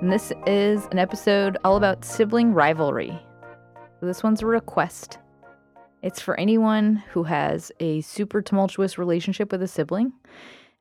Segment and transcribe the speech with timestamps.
[0.00, 3.18] and this is an episode all about sibling rivalry.
[4.00, 5.18] This one's a request.
[6.02, 10.14] It's for anyone who has a super tumultuous relationship with a sibling,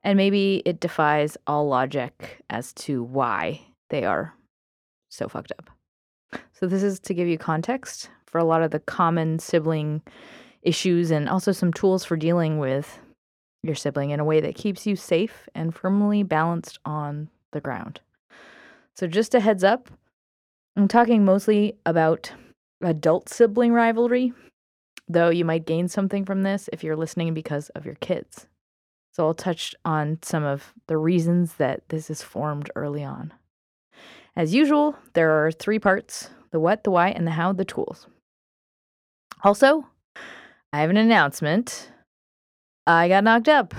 [0.04, 4.34] and maybe it defies all logic as to why they are
[5.10, 5.70] so fucked up.
[6.54, 10.02] So, this is to give you context for a lot of the common sibling
[10.62, 13.00] issues and also some tools for dealing with
[13.64, 18.00] your sibling in a way that keeps you safe and firmly balanced on the ground.
[19.00, 19.90] So, just a heads up,
[20.76, 22.34] I'm talking mostly about
[22.82, 24.34] adult sibling rivalry,
[25.08, 28.48] though you might gain something from this if you're listening because of your kids.
[29.14, 33.32] So, I'll touch on some of the reasons that this is formed early on.
[34.36, 38.06] As usual, there are three parts the what, the why, and the how, the tools.
[39.46, 39.88] Also,
[40.74, 41.90] I have an announcement.
[42.86, 43.74] I got knocked up.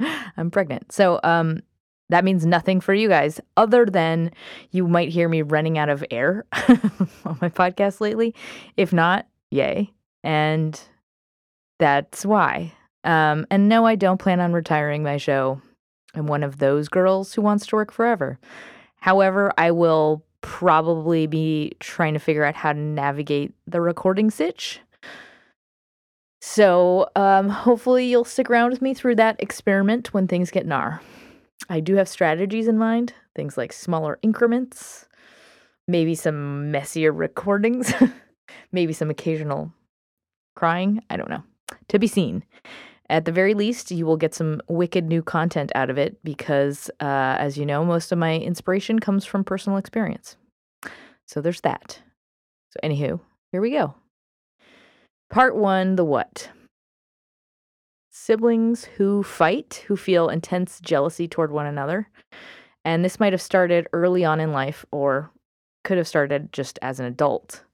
[0.36, 0.90] I'm pregnant.
[0.90, 1.60] So, um,
[2.08, 4.32] that means nothing for you guys other than
[4.70, 8.34] you might hear me running out of air on my podcast lately.
[8.76, 9.92] If not, yay.
[10.24, 10.80] And
[11.78, 12.72] that's why.
[13.04, 15.60] Um, and no, I don't plan on retiring my show.
[16.14, 18.38] I'm one of those girls who wants to work forever.
[18.96, 24.80] However, I will probably be trying to figure out how to navigate the recording sitch
[26.40, 31.00] so um, hopefully you'll stick around with me through that experiment when things get gnar.
[31.68, 35.06] I do have strategies in mind, things like smaller increments,
[35.86, 37.92] maybe some messier recordings,
[38.72, 39.72] maybe some occasional
[40.56, 41.02] crying.
[41.10, 41.42] I don't know.
[41.88, 42.44] To be seen.
[43.10, 46.90] At the very least, you will get some wicked new content out of it because,
[47.00, 50.36] uh, as you know, most of my inspiration comes from personal experience.
[51.26, 52.00] So there's that.
[52.70, 53.20] So, anywho,
[53.50, 53.94] here we go.
[55.30, 56.50] Part one The What.
[58.28, 62.10] Siblings who fight, who feel intense jealousy toward one another.
[62.84, 65.30] And this might have started early on in life or
[65.82, 67.64] could have started just as an adult.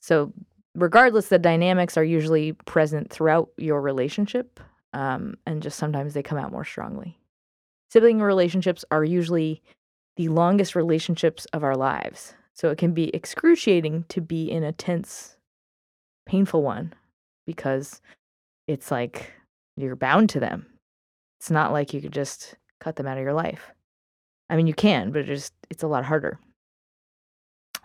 [0.00, 0.32] So,
[0.76, 4.60] regardless, the dynamics are usually present throughout your relationship,
[4.92, 7.18] um, and just sometimes they come out more strongly.
[7.90, 9.60] Sibling relationships are usually
[10.14, 12.32] the longest relationships of our lives.
[12.54, 15.36] So, it can be excruciating to be in a tense
[16.26, 16.94] painful one
[17.44, 18.00] because
[18.68, 19.32] it's like
[19.76, 20.66] you're bound to them.
[21.38, 23.72] It's not like you could just cut them out of your life.
[24.48, 26.38] I mean, you can, but it just it's a lot harder.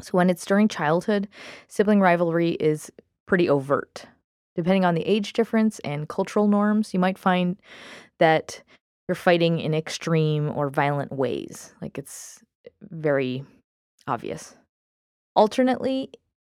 [0.02, 1.28] So when it's during childhood,
[1.68, 2.92] sibling rivalry is
[3.28, 4.06] pretty overt.
[4.56, 7.58] Depending on the age difference and cultural norms, you might find
[8.20, 8.62] that
[9.08, 11.74] you're fighting in extreme or violent ways.
[11.82, 12.44] Like it's
[12.82, 13.44] very
[14.08, 14.56] obvious.
[15.36, 16.10] Alternately,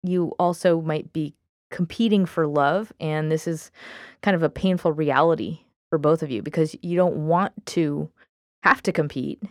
[0.02, 1.34] you also might be
[1.74, 2.94] competing for love.
[3.00, 3.72] And this is
[4.22, 8.10] kind of a painful reality for both of you because you don't want to
[8.64, 9.42] have to compete.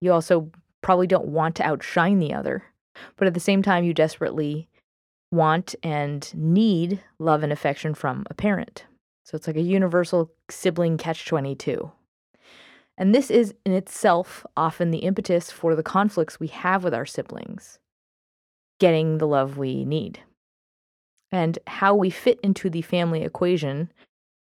[0.00, 0.50] You also
[0.82, 2.62] probably don't want to outshine the other.
[3.16, 4.68] But at the same time, you desperately
[5.32, 8.84] want and need love and affection from a parent.
[9.24, 11.90] So it's like a universal sibling catch 22.
[12.98, 17.06] And this is in itself often the impetus for the conflicts we have with our
[17.06, 17.78] siblings
[18.78, 20.20] getting the love we need.
[21.32, 23.92] And how we fit into the family equation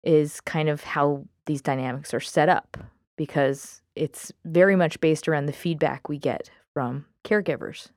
[0.03, 2.77] is kind of how these dynamics are set up
[3.15, 7.89] because it's very much based around the feedback we get from caregivers.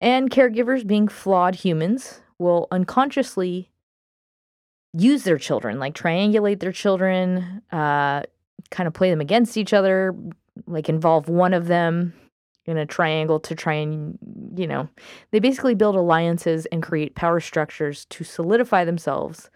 [0.00, 3.70] And caregivers, being flawed humans, will unconsciously
[4.92, 8.22] use their children, like triangulate their children, uh,
[8.70, 10.14] kind of play them against each other,
[10.66, 12.12] like involve one of them
[12.68, 14.18] in a triangle to try and,
[14.54, 14.86] you know,
[15.30, 19.48] they basically build alliances and create power structures to solidify themselves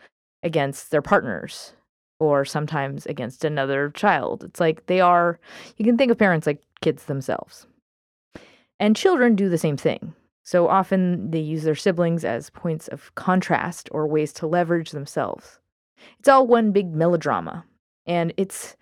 [0.43, 1.75] against their partners
[2.19, 4.45] or sometimes against another child.
[4.45, 5.39] It's like they are,
[5.77, 7.67] you can think of parents like kids themselves.
[8.81, 10.15] And children do the same thing.
[10.43, 15.59] So often they use their siblings as points of contrast or ways to leverage themselves.
[16.19, 17.67] It's all one big melodrama.
[18.07, 18.75] And it's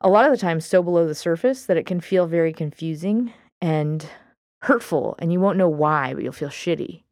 [0.00, 3.32] a lot of the time so below the surface that it can feel very confusing
[3.62, 4.06] and
[4.62, 7.04] hurtful, and you won't know why, but you'll feel shitty.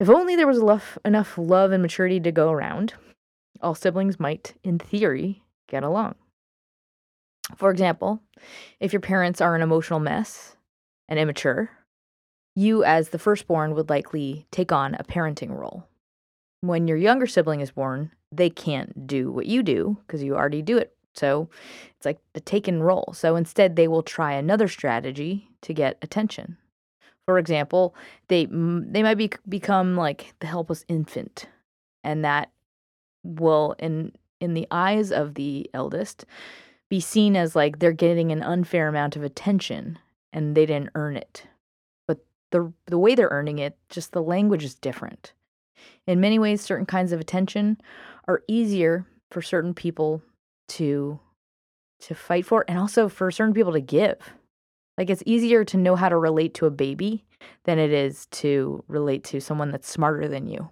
[0.00, 0.58] If only there was
[1.04, 2.94] enough, love and maturity to go around,
[3.62, 6.16] all siblings might, in theory, get along.
[7.56, 8.20] For example,
[8.78, 10.56] if your parents are an emotional mess
[11.08, 11.70] and immature,
[12.54, 15.88] you, as the firstborn, would likely take on a parenting role.
[16.60, 20.62] When your younger sibling is born, they can't do what you do because you already
[20.62, 20.94] do it.
[21.18, 21.48] So
[21.96, 23.12] it's like the taken role.
[23.14, 26.56] So instead, they will try another strategy to get attention.
[27.26, 27.94] For example,
[28.28, 31.46] they they might be become like the helpless infant,
[32.02, 32.50] and that
[33.24, 36.24] will in in the eyes of the eldest
[36.88, 39.98] be seen as like they're getting an unfair amount of attention
[40.32, 41.46] and they didn't earn it.
[42.06, 45.32] But the the way they're earning it, just the language is different.
[46.06, 47.78] In many ways, certain kinds of attention
[48.26, 50.22] are easier for certain people
[50.68, 51.20] to
[52.00, 54.16] to fight for and also for certain people to give.
[54.96, 57.24] Like it's easier to know how to relate to a baby
[57.64, 60.70] than it is to relate to someone that's smarter than you.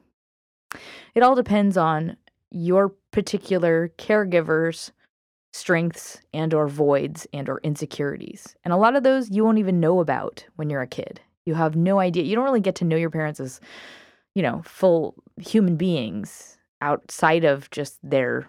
[1.15, 2.17] It all depends on
[2.51, 4.93] your particular caregiver's
[5.53, 8.55] strengths and or voids and or insecurities.
[8.65, 11.21] And a lot of those you won't even know about when you're a kid.
[11.45, 12.25] You have no idea.
[12.25, 13.61] You don't really get to know your parents as,
[14.35, 18.47] you know, full human beings outside of just their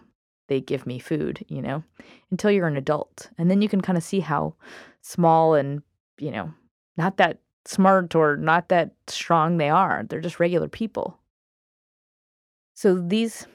[0.48, 1.84] they give me food, you know,
[2.32, 3.30] until you're an adult.
[3.38, 4.56] And then you can kind of see how
[5.02, 5.82] small and,
[6.18, 6.54] you know,
[6.98, 10.06] not that smart or not that strong they are.
[10.08, 11.20] They're just regular people.
[12.74, 13.48] So these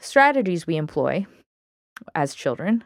[0.00, 1.26] strategies we employ
[2.14, 2.84] as children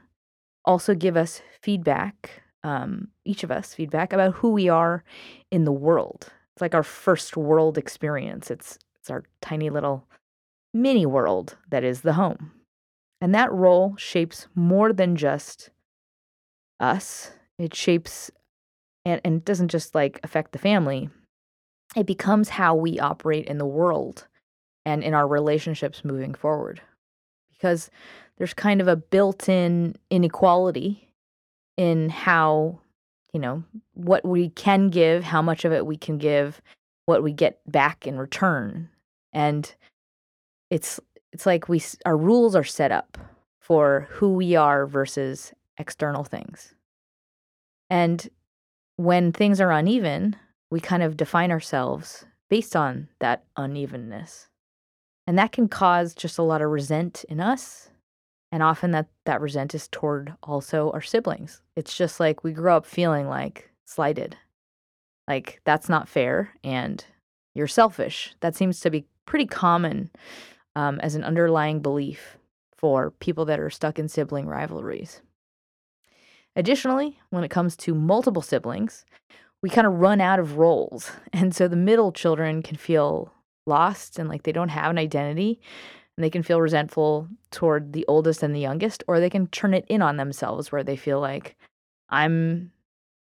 [0.64, 5.02] also give us feedback, um, each of us feedback about who we are
[5.50, 6.29] in the world.
[6.55, 8.50] It's like our first world experience.
[8.50, 10.06] It's it's our tiny little
[10.75, 12.52] mini world that is the home.
[13.21, 15.71] And that role shapes more than just
[16.79, 17.33] us.
[17.59, 18.31] It shapes
[19.05, 21.11] and, and doesn't just like affect the family.
[21.97, 24.27] It becomes how we operate in the world
[24.87, 26.81] and in our relationships moving forward.
[27.53, 27.91] Because
[28.39, 31.09] there's kind of a built-in inequality
[31.77, 32.79] in how,
[33.35, 33.63] you know,
[33.93, 36.63] what we can give, how much of it we can give,
[37.05, 38.89] what we get back in return.
[39.33, 39.75] And
[40.71, 41.01] it's
[41.32, 43.19] it's like we our rules are set up
[43.61, 46.75] for who we are versus external things.
[47.88, 48.29] And
[48.97, 50.37] when things are uneven,
[50.71, 54.49] we kind of define ourselves based on that unevenness.
[55.27, 57.88] And that can cause just a lot of resent in us.
[58.53, 61.62] And often that, that resent is toward also our siblings.
[61.76, 64.37] It's just like we grow up feeling like slighted.
[65.29, 67.05] Like that's not fair and
[67.55, 68.35] you're selfish.
[68.41, 70.11] That seems to be pretty common
[70.77, 72.39] um, as an underlying belief
[72.77, 75.21] for people that are stuck in sibling rivalries.
[76.57, 79.05] Additionally, when it comes to multiple siblings,
[79.63, 81.13] we kind of run out of roles.
[81.33, 83.33] And so the middle children can feel
[83.67, 85.61] lost and like they don't have an identity
[86.17, 89.75] and they can feel resentful toward the oldest and the youngest, or they can turn
[89.75, 91.57] it in on themselves where they feel like,
[92.09, 92.73] I'm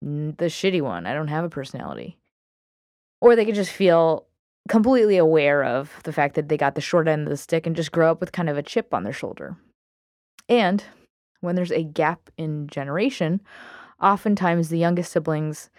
[0.00, 1.06] the shitty one.
[1.06, 2.18] I don't have a personality.
[3.20, 4.27] Or they could just feel
[4.68, 7.74] completely aware of the fact that they got the short end of the stick and
[7.74, 9.56] just grow up with kind of a chip on their shoulder.
[10.48, 10.84] And
[11.40, 13.40] when there's a gap in generation,
[14.00, 15.70] oftentimes the youngest siblings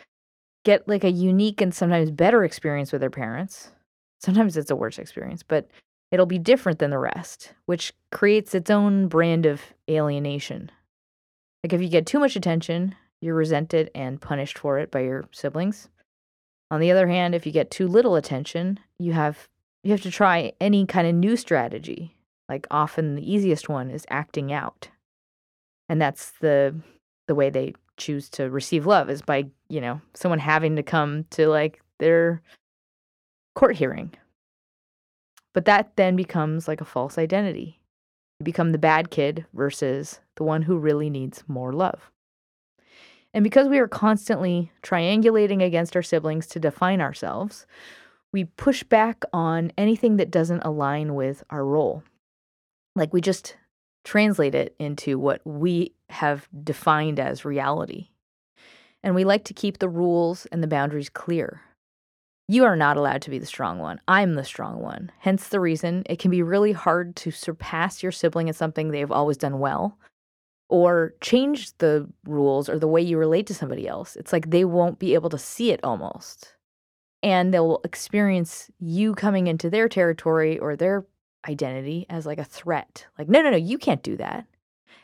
[0.65, 3.71] get like a unique and sometimes better experience with their parents.
[4.19, 5.69] Sometimes it's a worse experience, but
[6.11, 10.71] it'll be different than the rest, which creates its own brand of alienation.
[11.63, 15.25] Like if you get too much attention, you're resented and punished for it by your
[15.31, 15.89] siblings.
[16.71, 19.47] On the other hand, if you get too little attention, you have
[19.83, 22.15] you have to try any kind of new strategy.
[22.47, 24.89] Like often the easiest one is acting out.
[25.87, 26.75] And that's the
[27.27, 31.25] the way they choose to receive love is by, you know, someone having to come
[31.31, 32.41] to like their
[33.55, 34.13] court hearing.
[35.53, 37.79] But that then becomes like a false identity.
[38.39, 42.11] You become the bad kid versus the one who really needs more love.
[43.33, 47.67] And because we are constantly triangulating against our siblings to define ourselves,
[48.31, 52.03] we push back on anything that doesn't align with our role.
[52.95, 53.55] Like we just
[54.03, 58.09] translate it into what we have defined as reality.
[59.03, 61.61] And we like to keep the rules and the boundaries clear.
[62.47, 64.01] You are not allowed to be the strong one.
[64.07, 65.11] I'm the strong one.
[65.19, 69.11] Hence the reason it can be really hard to surpass your sibling in something they've
[69.11, 69.99] always done well
[70.69, 74.15] or change the rules or the way you relate to somebody else.
[74.15, 76.55] It's like they won't be able to see it almost.
[77.21, 81.05] and they'll experience you coming into their territory or their
[81.47, 83.05] identity as like a threat.
[83.17, 84.45] Like, no, no, no, you can't do that.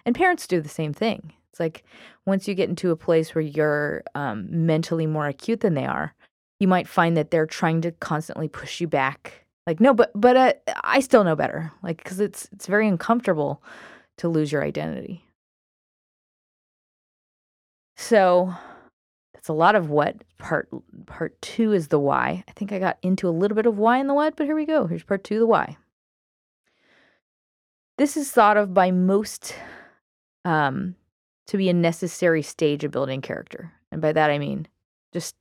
[0.05, 1.33] And parents do the same thing.
[1.51, 1.83] It's like
[2.25, 6.13] once you get into a place where you're um, mentally more acute than they are,
[6.59, 9.45] you might find that they're trying to constantly push you back.
[9.67, 10.53] Like, no, but but uh,
[10.83, 11.71] I still know better.
[11.83, 13.63] Like, because it's it's very uncomfortable
[14.17, 15.24] to lose your identity.
[17.95, 18.53] So
[19.33, 20.23] that's a lot of what.
[20.37, 20.69] Part
[21.05, 22.43] part two is the why.
[22.47, 24.55] I think I got into a little bit of why and the what, but here
[24.55, 24.87] we go.
[24.87, 25.77] Here's part two, the why.
[27.97, 29.55] This is thought of by most
[30.43, 30.95] um,
[31.47, 33.71] to be a necessary stage of building character.
[33.91, 34.67] And by that I mean
[35.13, 35.35] just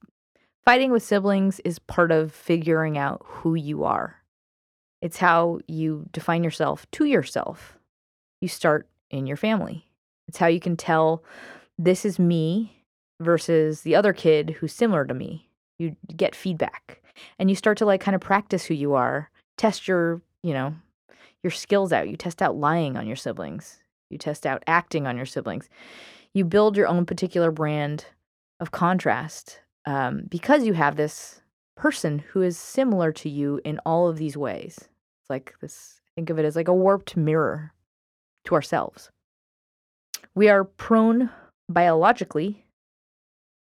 [0.64, 4.22] fighting with siblings is part of figuring out who you are.
[5.02, 7.76] It's how you define yourself to yourself.
[8.40, 9.86] You start in your family.
[10.28, 11.24] It's how you can tell
[11.78, 12.84] this is me
[13.20, 15.48] versus the other kid who's similar to me.
[15.78, 17.02] You get feedback
[17.38, 20.74] and you start to like kind of practice who you are, test your, you know,
[21.42, 22.08] your skills out.
[22.08, 23.78] You test out lying on your siblings.
[24.10, 25.68] You test out acting on your siblings.
[26.32, 28.06] You build your own particular brand
[28.60, 31.40] of contrast um, because you have this
[31.76, 34.76] person who is similar to you in all of these ways.
[34.78, 37.72] It's like this, think of it as like a warped mirror
[38.44, 39.10] to ourselves.
[40.34, 41.30] We are prone
[41.68, 42.64] biologically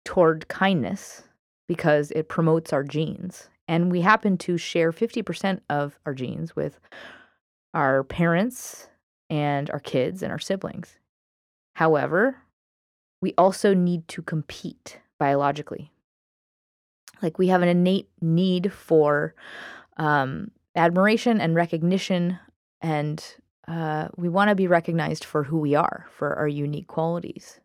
[0.06, 1.24] toward kindness
[1.68, 3.50] because it promotes our genes.
[3.68, 6.80] And we happen to share 50% of our genes with
[7.74, 8.88] our parents
[9.30, 10.98] and our kids and our siblings.
[11.76, 12.38] However,
[13.22, 15.92] we also need to compete biologically.
[17.22, 19.36] Like we have an innate need for
[19.98, 22.40] um, admiration and recognition,
[22.82, 23.24] and
[23.68, 27.60] uh, we want to be recognized for who we are, for our unique qualities.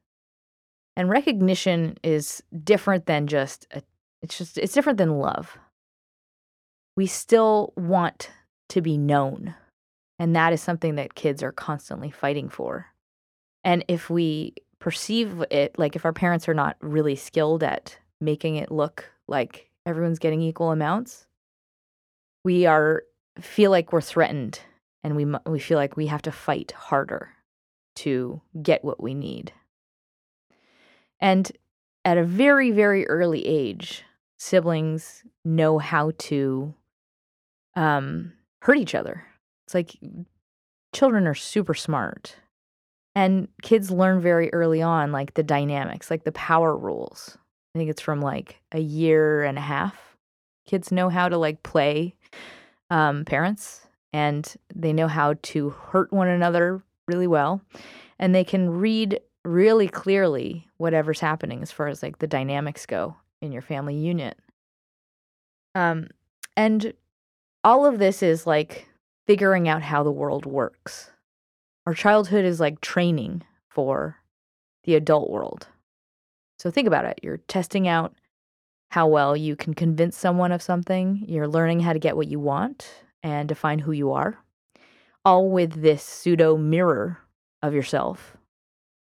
[0.97, 3.83] And recognition is different than just a,
[4.21, 5.59] it's just it's different than love.
[6.97, 8.31] We still want
[8.71, 9.55] to be known.
[10.19, 12.87] And that is something that kids are constantly fighting for.
[13.65, 18.57] And if we perceive it like if our parents are not really skilled at making
[18.57, 21.27] it look like everyone's getting equal amounts,
[22.45, 23.05] we are
[23.41, 24.61] feel like we're threatened
[25.03, 27.31] and we we feel like we have to fight harder
[27.97, 29.53] to get what we need.
[31.23, 31.50] And
[32.05, 34.05] at a very very early age,
[34.38, 36.75] siblings know how to
[37.75, 39.25] um, hurt each other
[39.73, 39.97] it's like
[40.95, 42.37] children are super smart.
[43.14, 47.37] And kids learn very early on like the dynamics, like the power rules.
[47.75, 50.17] I think it's from like a year and a half.
[50.67, 52.14] Kids know how to like play
[52.91, 57.62] um, parents and they know how to hurt one another really well.
[58.19, 63.17] And they can read really clearly whatever's happening as far as like the dynamics go
[63.41, 64.39] in your family unit.
[65.75, 66.09] Um,
[66.57, 66.93] and
[67.65, 68.89] all of this is like
[69.27, 71.11] figuring out how the world works.
[71.87, 74.17] Our childhood is like training for
[74.85, 75.69] the adult world.
[76.59, 77.19] So think about it.
[77.23, 78.15] You're testing out
[78.91, 82.39] how well you can convince someone of something, you're learning how to get what you
[82.39, 82.87] want
[83.23, 84.39] and define who you are,
[85.25, 87.19] all with this pseudo mirror
[87.63, 88.37] of yourself,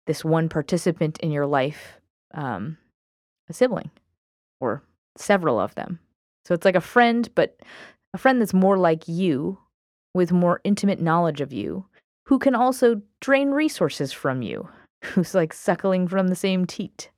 [0.06, 2.00] this one participant in your life,
[2.34, 2.76] um,
[3.48, 3.90] a sibling
[4.60, 4.82] or
[5.16, 5.98] several of them.
[6.44, 7.60] So it's like a friend, but
[8.14, 9.58] a friend that's more like you
[10.14, 11.86] with more intimate knowledge of you,
[12.26, 14.68] who can also drain resources from you,
[15.04, 17.10] who's like suckling from the same teat.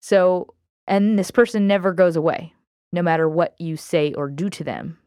[0.00, 0.54] So,
[0.86, 2.54] and this person never goes away,
[2.92, 4.98] no matter what you say or do to them.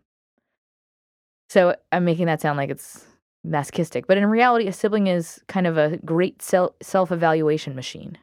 [1.49, 3.05] So, I'm making that sound like it's
[3.45, 8.17] masochistic, but in reality, a sibling is kind of a great self evaluation machine.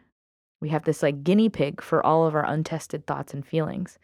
[0.60, 3.98] We have this like guinea pig for all of our untested thoughts and feelings.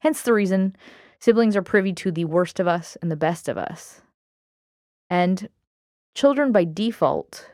[0.00, 0.74] Hence the reason
[1.20, 4.02] siblings are privy to the worst of us and the best of us.
[5.08, 5.48] And
[6.14, 7.48] children by default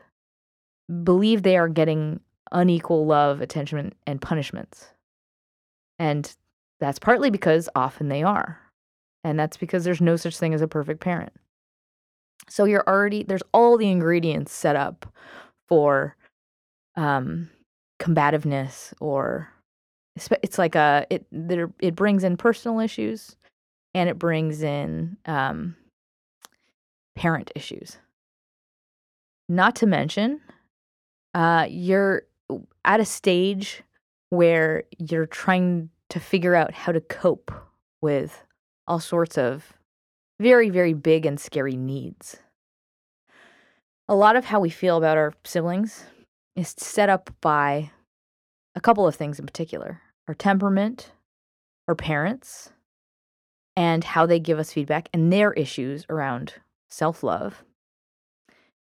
[1.03, 2.19] believe they are getting
[2.51, 4.87] unequal love, attention, and punishments.
[5.99, 6.33] And
[6.79, 8.59] that's partly because often they are.
[9.23, 11.33] And that's because there's no such thing as a perfect parent.
[12.49, 15.05] So you're already, there's all the ingredients set up
[15.67, 16.15] for
[16.95, 17.49] um,
[17.99, 19.49] combativeness or
[20.15, 23.35] it's like a, it, there, it brings in personal issues
[23.93, 25.75] and it brings in um,
[27.15, 27.97] parent issues.
[29.49, 30.41] Not to mention,
[31.33, 32.23] uh, you're
[32.83, 33.83] at a stage
[34.29, 37.51] where you're trying to figure out how to cope
[38.01, 38.43] with
[38.87, 39.73] all sorts of
[40.39, 42.37] very, very big and scary needs.
[44.07, 46.05] A lot of how we feel about our siblings
[46.55, 47.91] is set up by
[48.75, 51.11] a couple of things in particular our temperament,
[51.87, 52.71] our parents,
[53.77, 56.53] and how they give us feedback and their issues around
[56.89, 57.63] self love,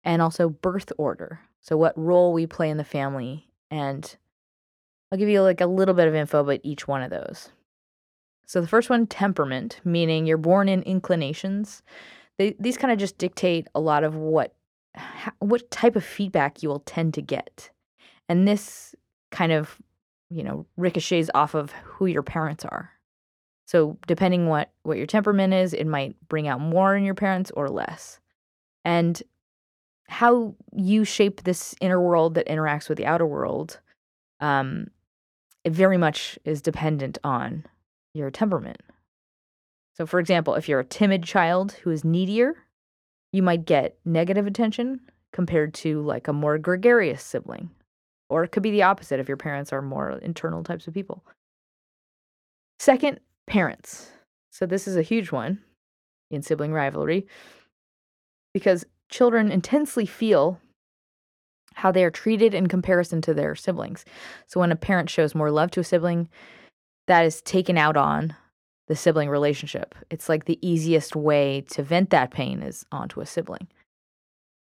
[0.04, 1.40] and also birth order.
[1.60, 3.48] So, what role we play in the family.
[3.70, 4.16] And
[5.10, 7.50] I'll give you like a little bit of info about each one of those.
[8.46, 11.82] So, the first one, temperament, meaning you're born in inclinations.
[12.38, 14.54] They, these kind of just dictate a lot of what
[15.40, 17.70] what type of feedback you will tend to get.
[18.28, 18.94] And this
[19.30, 19.76] kind of,
[20.30, 22.90] you know, ricochets off of who your parents are.
[23.66, 27.50] So depending what what your temperament is, it might bring out more in your parents
[27.56, 28.20] or less.
[28.84, 29.20] And
[30.08, 33.80] how you shape this inner world that interacts with the outer world,
[34.38, 34.86] um,
[35.64, 37.64] it very much is dependent on
[38.16, 38.80] your temperament.
[39.96, 42.54] So, for example, if you're a timid child who is needier,
[43.32, 45.00] you might get negative attention
[45.32, 47.70] compared to like a more gregarious sibling.
[48.28, 51.25] Or it could be the opposite if your parents are more internal types of people.
[52.78, 54.11] Second, parents.
[54.50, 55.61] So, this is a huge one
[56.30, 57.26] in sibling rivalry
[58.52, 60.61] because children intensely feel
[61.75, 64.04] how they are treated in comparison to their siblings.
[64.46, 66.28] So, when a parent shows more love to a sibling,
[67.06, 68.34] that is taken out on
[68.88, 69.94] the sibling relationship.
[70.10, 73.68] It's like the easiest way to vent that pain is onto a sibling.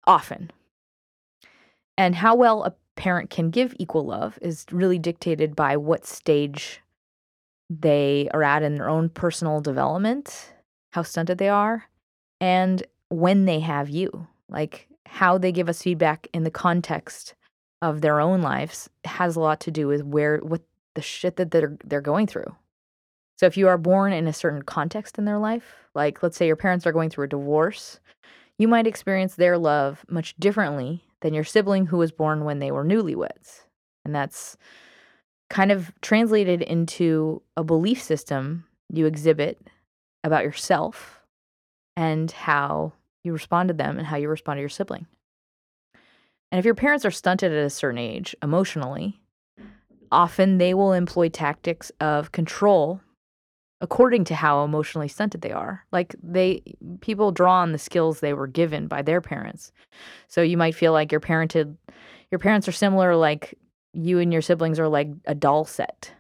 [0.08, 0.52] Often.
[1.98, 6.82] And how well a parent can give equal love is really dictated by what stage
[7.70, 10.54] they are at in their own personal development,
[10.94, 11.86] how stunted they are,
[12.40, 14.28] and when they have you.
[14.50, 17.34] Like how they give us feedback in the context
[17.82, 20.62] of their own lives has a lot to do with where what
[20.96, 22.56] the shit that they're they're going through.
[23.38, 26.48] So if you are born in a certain context in their life, like let's say
[26.48, 28.00] your parents are going through a divorce,
[28.58, 32.72] you might experience their love much differently than your sibling who was born when they
[32.72, 33.64] were newlyweds.
[34.06, 34.56] And that's
[35.50, 39.60] kind of translated into a belief system you exhibit
[40.24, 41.20] about yourself
[41.98, 45.08] and how you respond to them and how you respond to your sibling.
[46.52, 49.20] And if your parents are stunted at a certain age emotionally,
[50.12, 53.02] often they will employ tactics of control
[53.82, 55.86] according to how emotionally stunted they are.
[55.92, 56.62] Like they
[57.02, 59.72] people draw on the skills they were given by their parents.
[60.28, 61.76] So you might feel like your parented
[62.32, 63.58] your parents are similar like
[63.94, 66.12] you and your siblings are like a doll set.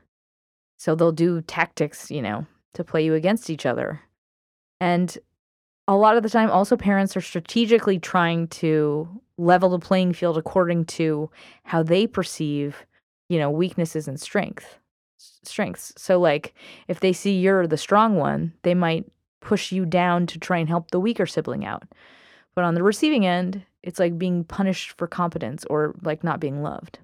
[0.77, 4.01] So they'll do tactics, you know, to play you against each other.
[4.79, 5.17] And
[5.87, 10.37] a lot of the time also parents are strategically trying to level the playing field
[10.37, 11.29] according to
[11.63, 12.85] how they perceive,
[13.29, 14.77] you know, weaknesses and strength
[15.43, 15.93] strengths.
[15.97, 16.53] So like
[16.87, 19.05] if they see you're the strong one, they might
[19.41, 21.83] push you down to try and help the weaker sibling out.
[22.55, 26.63] But on the receiving end, it's like being punished for competence or like not being
[26.63, 26.99] loved.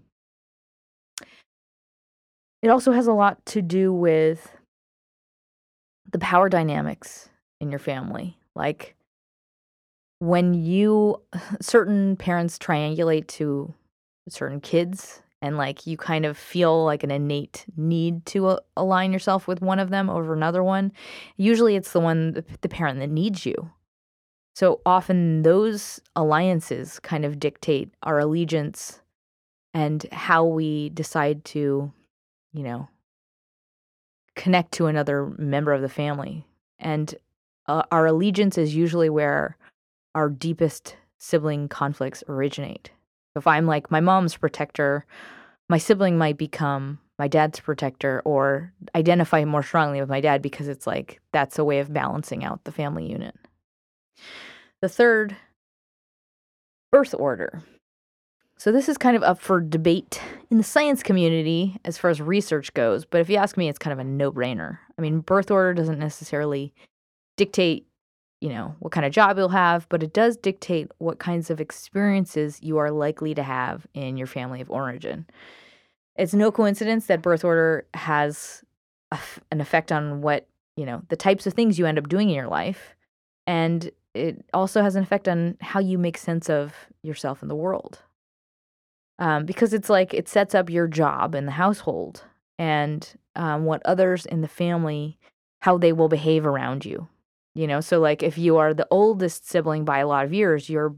[2.61, 4.51] It also has a lot to do with
[6.11, 7.29] the power dynamics
[7.59, 8.37] in your family.
[8.55, 8.95] Like
[10.19, 11.21] when you
[11.61, 13.73] certain parents triangulate to
[14.29, 19.11] certain kids and like you kind of feel like an innate need to uh, align
[19.11, 20.91] yourself with one of them over another one
[21.37, 23.71] usually it's the one the parent that needs you.
[24.55, 29.01] So often those alliances kind of dictate our allegiance
[29.73, 31.91] and how we decide to
[32.53, 32.89] you know
[34.35, 36.45] connect to another member of the family.
[36.79, 37.13] And
[37.67, 39.57] uh, our allegiance is usually where
[40.15, 42.91] our deepest sibling conflicts originate
[43.35, 45.05] if I'm like my mom's protector,
[45.69, 50.67] my sibling might become my dad's protector or identify more strongly with my dad because
[50.67, 53.35] it's like that's a way of balancing out the family unit.
[54.81, 55.35] The third,
[56.91, 57.61] birth order.
[58.57, 62.21] So this is kind of up for debate in the science community as far as
[62.21, 64.77] research goes, but if you ask me, it's kind of a no-brainer.
[64.97, 66.73] I mean, birth order doesn't necessarily
[67.37, 67.87] dictate
[68.41, 71.61] you know, what kind of job you'll have, but it does dictate what kinds of
[71.61, 75.27] experiences you are likely to have in your family of origin.
[76.15, 78.63] It's no coincidence that birth order has
[79.51, 82.35] an effect on what, you know, the types of things you end up doing in
[82.35, 82.95] your life.
[83.45, 86.73] And it also has an effect on how you make sense of
[87.03, 87.99] yourself in the world.
[89.19, 92.25] Um, because it's like it sets up your job in the household
[92.57, 95.19] and um, what others in the family,
[95.59, 97.07] how they will behave around you
[97.53, 100.69] you know, so like if you are the oldest sibling by a lot of years,
[100.69, 100.95] you're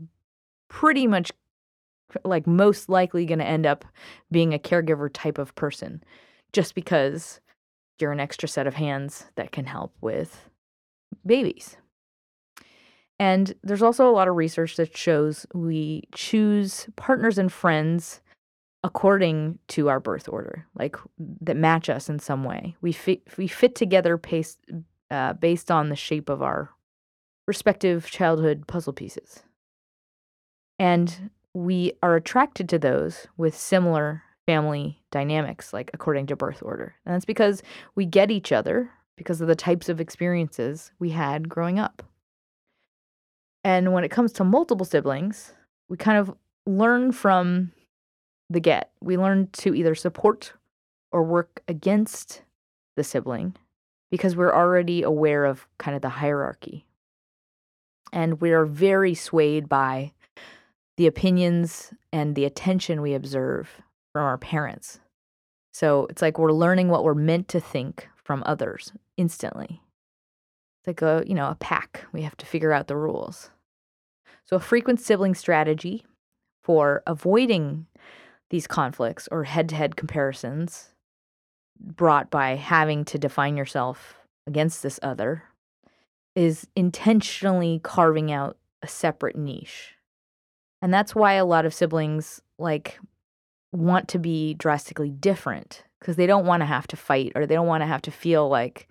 [0.70, 1.32] pretty much
[2.24, 3.86] like most likely going to end up
[4.32, 6.04] being a caregiver type of person
[6.52, 7.40] just because
[8.00, 10.50] you're an extra set of hands that can help with
[11.26, 11.78] babies.
[13.20, 18.22] And there's also a lot of research that shows we choose partners and friends
[18.84, 20.98] according to our birth order, like
[21.42, 22.76] that match us in some way.
[22.82, 24.60] We fit we fit together based
[25.14, 26.72] uh, based on the shape of our
[27.48, 29.44] respective childhood puzzle pieces.
[30.80, 36.96] And we are attracted to those with similar family dynamics, like according to birth order.
[37.06, 37.62] And that's because
[37.94, 42.02] we get each other because of the types of experiences we had growing up.
[43.64, 45.54] And when it comes to multiple siblings,
[45.90, 47.72] we kind of learn from
[48.50, 48.90] the get.
[49.00, 50.54] We learn to either support
[51.12, 52.42] or work against
[52.96, 53.56] the sibling
[54.14, 56.86] because we're already aware of kind of the hierarchy.
[58.12, 60.14] And we are very swayed by
[60.98, 65.00] the opinions and the attention we observe from our parents.
[65.74, 69.82] So it's like we're learning what we're meant to think from others instantly.
[70.82, 72.06] It's like a, you know, a pack.
[72.14, 73.50] We have to figure out the rules.
[74.46, 76.06] So a frequent sibling strategy
[76.64, 77.88] for avoiding
[78.52, 80.93] these conflicts or head-to-head comparisons
[81.84, 84.16] brought by having to define yourself
[84.48, 85.44] against this other
[86.36, 89.94] is intentionally carving out a separate niche.
[90.82, 93.00] And that's why a lot of siblings like
[93.72, 97.56] want to be drastically different because they don't want to have to fight or they
[97.56, 98.88] don't want to have to feel like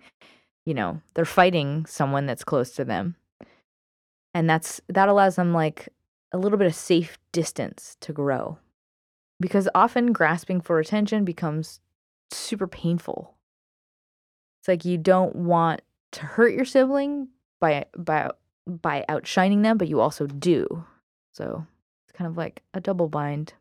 [0.65, 3.15] you know they're fighting someone that's close to them
[4.33, 5.87] and that's that allows them like
[6.33, 8.57] a little bit of safe distance to grow
[9.39, 11.79] because often grasping for attention becomes
[12.33, 13.35] super painful
[14.61, 17.27] it's like you don't want to hurt your sibling
[17.59, 18.29] by by
[18.67, 20.85] by outshining them but you also do
[21.33, 21.65] so
[22.05, 23.53] it's kind of like a double bind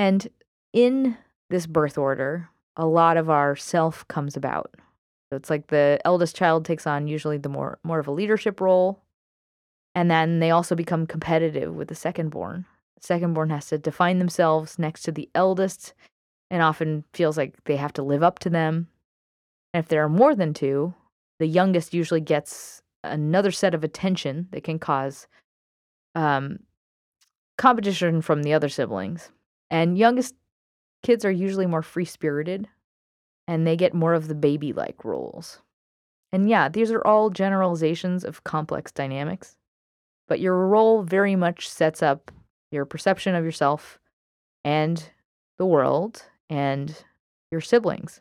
[0.00, 0.28] and
[0.72, 1.18] in
[1.50, 4.74] this birth order, a lot of our self comes about.
[5.28, 8.62] So it's like the eldest child takes on usually the more more of a leadership
[8.62, 9.02] role.
[9.94, 12.64] And then they also become competitive with the second born.
[13.00, 15.92] Second born has to define themselves next to the eldest
[16.50, 18.88] and often feels like they have to live up to them.
[19.72, 20.94] And if there are more than two,
[21.38, 25.26] the youngest usually gets another set of attention that can cause
[26.14, 26.58] um,
[27.56, 29.30] competition from the other siblings.
[29.70, 30.34] And youngest
[31.02, 32.68] kids are usually more free spirited
[33.46, 35.60] and they get more of the baby like roles.
[36.32, 39.56] And yeah, these are all generalizations of complex dynamics,
[40.28, 42.30] but your role very much sets up
[42.70, 43.98] your perception of yourself
[44.64, 45.10] and
[45.58, 46.94] the world and
[47.50, 48.20] your siblings.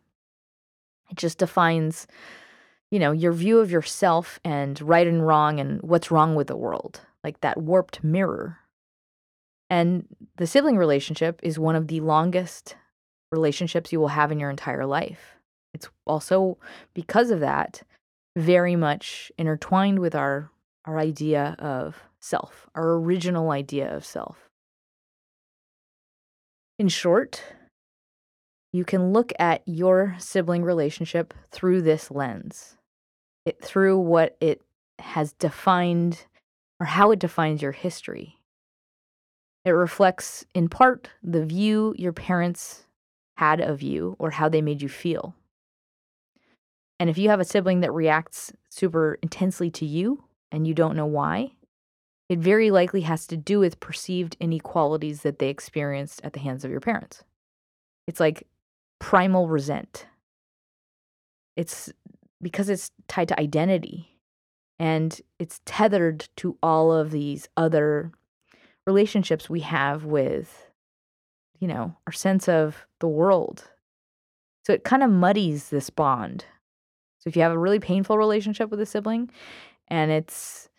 [1.09, 2.07] It just defines,
[2.91, 6.55] you know, your view of yourself and right and wrong and what's wrong with the
[6.55, 8.59] world, like that warped mirror
[9.69, 12.75] and the sibling relationship is one of the longest
[13.31, 15.35] relationships you will have in your entire life.
[15.73, 16.57] It's also
[16.93, 17.83] because of that
[18.35, 20.51] very much intertwined with our
[20.85, 24.49] our idea of self, our original idea of self.
[26.79, 27.43] In short,
[28.71, 32.77] you can look at your sibling relationship through this lens.
[33.45, 34.61] It through what it
[34.99, 36.25] has defined
[36.79, 38.39] or how it defines your history
[39.65, 42.85] it reflects, in part, the view your parents
[43.37, 45.35] had of you or how they made you feel.
[46.99, 50.95] And if you have a sibling that reacts super intensely to you and you don't
[50.95, 51.51] know why,
[52.29, 56.63] it very likely has to do with perceived inequalities that they experienced at the hands
[56.63, 57.23] of your parents.
[58.07, 58.47] It's like
[58.99, 60.05] primal resent.
[61.55, 61.91] It's
[62.41, 64.19] because it's tied to identity
[64.77, 68.11] and it's tethered to all of these other
[68.87, 70.71] relationships we have with,
[71.59, 73.65] you know, our sense of the world.
[74.65, 76.45] So it kind of muddies this bond.
[77.19, 79.29] So if you have a really painful relationship with a sibling
[79.89, 80.69] and it's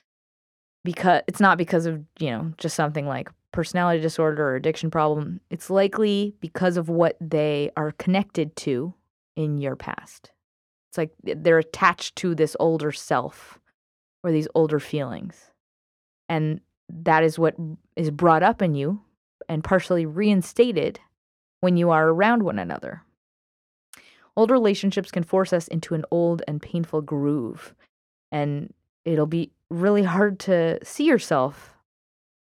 [0.84, 5.40] because it's not because of, you know, just something like personality disorder or addiction problem,
[5.50, 8.94] it's likely because of what they are connected to
[9.36, 10.30] in your past.
[10.90, 13.58] It's like they're attached to this older self
[14.22, 15.50] or these older feelings.
[16.28, 17.56] And that is what
[17.96, 19.00] is brought up in you
[19.48, 21.00] and partially reinstated
[21.60, 23.02] when you are around one another.
[24.36, 27.74] Old relationships can force us into an old and painful groove,
[28.30, 28.72] and
[29.04, 31.74] it'll be really hard to see yourself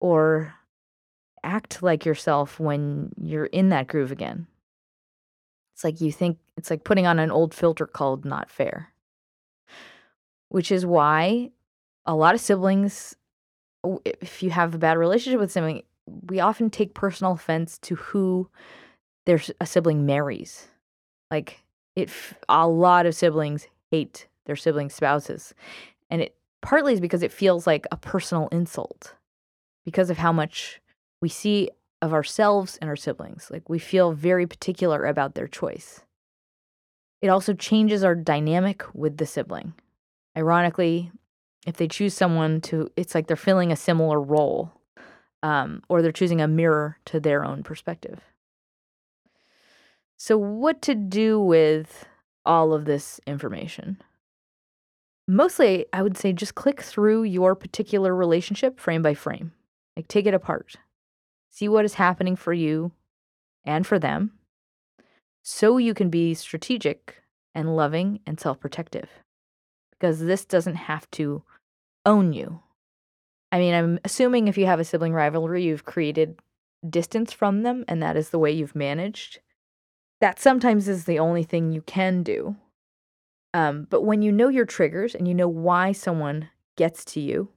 [0.01, 0.54] or
[1.45, 4.47] act like yourself when you're in that groove again.
[5.73, 8.93] It's like you think it's like putting on an old filter called not fair.
[10.49, 11.51] Which is why
[12.05, 13.15] a lot of siblings
[14.05, 15.81] if you have a bad relationship with someone,
[16.27, 18.49] we often take personal offense to who
[19.25, 20.67] their a sibling marries.
[21.31, 21.63] Like
[21.95, 22.09] it,
[22.49, 25.53] a lot of siblings hate their sibling spouses,
[26.09, 29.15] and it partly is because it feels like a personal insult
[29.85, 30.81] because of how much
[31.21, 31.69] we see
[32.01, 33.49] of ourselves and our siblings.
[33.51, 36.01] Like we feel very particular about their choice.
[37.21, 39.73] It also changes our dynamic with the sibling.
[40.37, 41.11] Ironically,
[41.65, 44.71] if they choose someone to, it's like they're filling a similar role
[45.41, 48.19] um, or they're choosing a mirror to their own perspective.
[50.17, 52.05] So, what to do with
[52.45, 54.01] all of this information?
[55.27, 59.51] Mostly, I would say just click through your particular relationship frame by frame.
[59.95, 60.75] Like, take it apart.
[61.55, 62.91] See what is happening for you
[63.63, 64.33] and for them
[65.41, 69.09] so you can be strategic and loving and self protective.
[69.91, 71.43] Because this doesn't have to
[72.05, 72.59] own you.
[73.53, 76.37] I mean, I'm assuming if you have a sibling rivalry, you've created
[76.89, 79.39] distance from them and that is the way you've managed.
[80.19, 82.57] That sometimes is the only thing you can do.
[83.53, 87.47] Um, but when you know your triggers and you know why someone gets to you,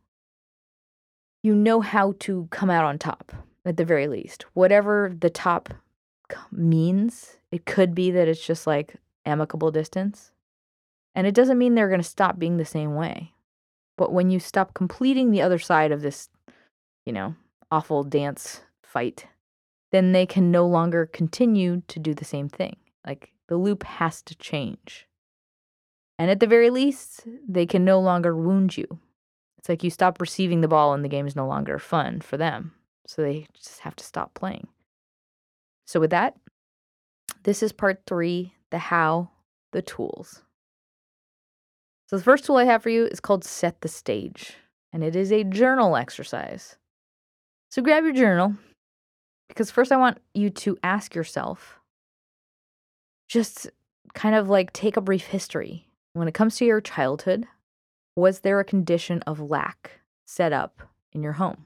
[1.42, 3.32] you know how to come out on top
[3.64, 4.44] at the very least.
[4.54, 5.70] Whatever the top
[6.52, 10.32] means, it could be that it's just like amicable distance.
[11.14, 13.32] And it doesn't mean they're going to stop being the same way.
[13.96, 16.28] But when you stop completing the other side of this,
[17.04, 17.34] you know,
[17.70, 19.26] awful dance fight,
[19.90, 22.76] then they can no longer continue to do the same thing.
[23.06, 25.06] Like the loop has to change.
[26.18, 28.98] And at the very least, they can no longer wound you.
[29.56, 32.36] It's like you stop receiving the ball and the game is no longer fun for
[32.36, 32.72] them.
[33.08, 34.68] So they just have to stop playing.
[35.86, 36.36] So, with that,
[37.44, 39.30] this is part three the how,
[39.72, 40.42] the tools.
[42.06, 44.56] So, the first tool I have for you is called Set the Stage,
[44.92, 46.76] and it is a journal exercise.
[47.70, 48.54] So, grab your journal
[49.48, 51.80] because first I want you to ask yourself
[53.26, 53.70] just
[54.12, 55.86] kind of like take a brief history.
[56.12, 57.46] When it comes to your childhood,
[58.16, 61.64] was there a condition of lack set up in your home?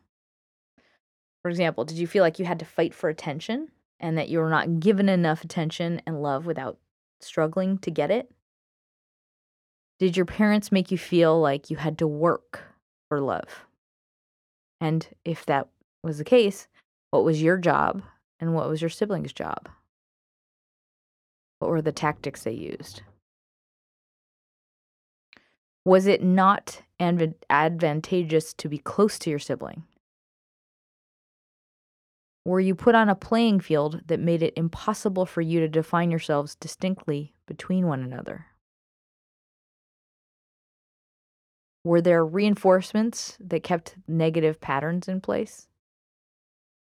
[1.43, 4.39] For example, did you feel like you had to fight for attention and that you
[4.39, 6.79] were not given enough attention and love without
[7.21, 8.31] struggling to get it?
[9.99, 12.63] Did your parents make you feel like you had to work
[13.09, 13.67] for love?
[14.81, 15.69] And if that
[16.03, 16.67] was the case,
[17.11, 18.03] what was your job
[18.41, 19.69] and what was your sibling's job?
[21.59, 23.03] What were the tactics they used?
[25.85, 29.85] Was it not advantageous to be close to your sibling?
[32.45, 36.11] Were you put on a playing field that made it impossible for you to define
[36.11, 38.47] yourselves distinctly between one another?
[41.85, 45.69] Were there reinforcements that kept negative patterns in place?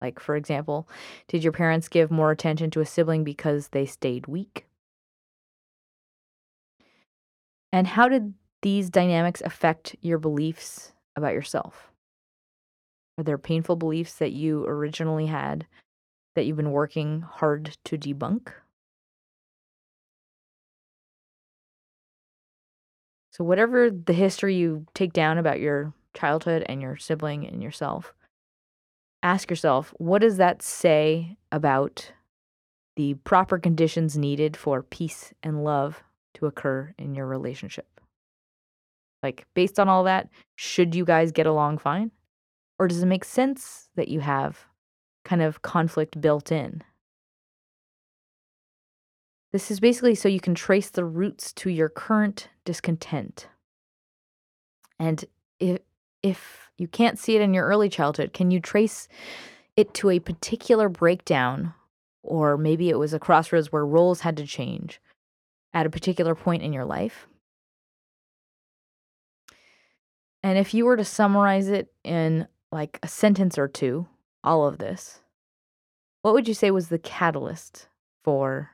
[0.00, 0.88] Like, for example,
[1.26, 4.66] did your parents give more attention to a sibling because they stayed weak?
[7.72, 11.88] And how did these dynamics affect your beliefs about yourself?
[13.18, 15.66] Are there painful beliefs that you originally had
[16.37, 18.52] that you've been working hard to debunk?
[23.33, 28.14] So, whatever the history you take down about your childhood and your sibling and yourself,
[29.24, 32.12] ask yourself what does that say about
[32.94, 36.04] the proper conditions needed for peace and love
[36.35, 38.00] to occur in your relationship?
[39.24, 42.12] Like, based on all that, should you guys get along fine?
[42.78, 44.66] Or does it make sense that you have
[45.24, 46.82] kind of conflict built in?
[49.52, 53.48] This is basically so you can trace the roots to your current discontent.
[54.98, 55.24] And
[55.58, 55.78] if,
[56.22, 59.08] if you can't see it in your early childhood, can you trace
[59.76, 61.72] it to a particular breakdown?
[62.22, 65.00] Or maybe it was a crossroads where roles had to change
[65.72, 67.26] at a particular point in your life?
[70.42, 74.07] And if you were to summarize it in like a sentence or two,
[74.44, 75.20] all of this,
[76.22, 77.88] what would you say was the catalyst
[78.22, 78.70] for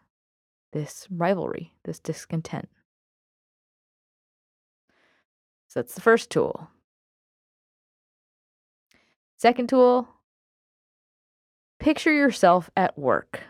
[0.72, 2.68] this rivalry, this discontent?
[5.68, 6.68] So that's the first tool.
[9.36, 10.08] Second tool,
[11.78, 13.42] picture yourself at work.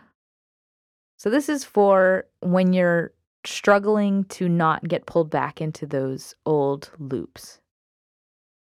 [1.17, 3.13] So this is for when you're
[3.45, 7.59] struggling to not get pulled back into those old loops.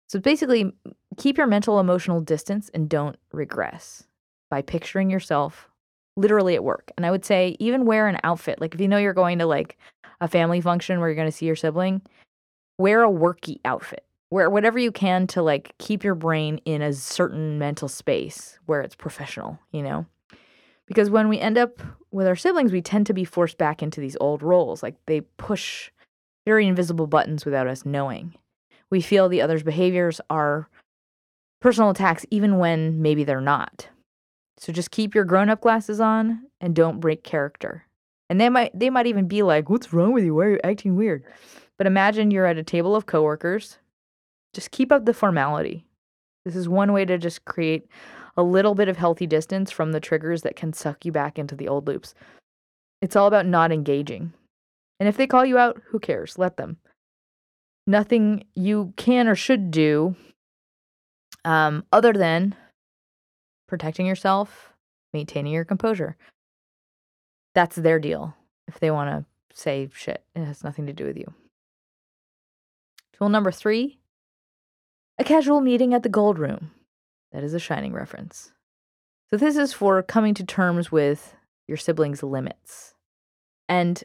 [0.09, 0.73] So basically,
[1.19, 4.05] keep your mental emotional distance and don't regress
[4.51, 5.69] by picturing yourself
[6.17, 6.91] literally at work.
[6.97, 8.61] And I would say even wear an outfit.
[8.61, 9.77] Like if you know you're going to like
[10.21, 12.03] a family function where you're going to see your sibling,
[12.79, 14.05] wear a worky outfit.
[14.31, 18.81] Wear whatever you can to like keep your brain in a certain mental space where
[18.81, 20.07] it's professional, you know?
[20.87, 24.01] Because when we end up with our siblings, we tend to be forced back into
[24.01, 24.83] these old roles.
[24.83, 25.91] Like they push
[26.47, 28.35] very invisible buttons without us knowing
[28.91, 30.69] we feel the other's behaviors are
[31.61, 33.89] personal attacks, even when maybe they're not.
[34.59, 37.85] So just keep your grown up glasses on and don't break character.
[38.31, 40.35] And they might they might even be like, "What's wrong with you?
[40.35, 41.25] Why are you acting weird?"
[41.77, 43.79] But imagine you're at a table of coworkers.
[44.53, 45.87] Just keep up the formality.
[46.45, 47.87] This is one way to just create
[48.37, 51.55] a little bit of healthy distance from the triggers that can suck you back into
[51.55, 52.15] the old loops.
[53.01, 54.33] It's all about not engaging.
[55.01, 56.39] And if they call you out, who cares?
[56.39, 56.79] Let them.
[57.89, 60.15] Nothing you can or should do
[61.47, 62.55] um, other than
[63.67, 64.75] protecting yourself,
[65.15, 66.15] maintaining your composure.
[67.55, 68.37] That's their deal.
[68.67, 71.33] If they want to say shit, it has nothing to do with you.
[73.15, 73.99] Tool number three
[75.19, 76.71] a casual meeting at the Gold Room.
[77.33, 78.53] That is a shining reference.
[79.31, 81.35] So, this is for coming to terms with
[81.67, 82.93] your siblings' limits.
[83.67, 84.05] And